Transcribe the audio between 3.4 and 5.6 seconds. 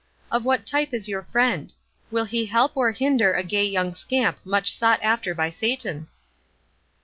gay young scamp much sought after by